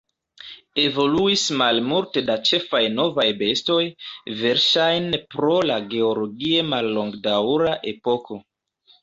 [0.83, 3.77] Evoluis malmulte da ĉefaj novaj bestoj,
[4.41, 8.41] verŝajne pro la geologie mallongdaŭra epoko.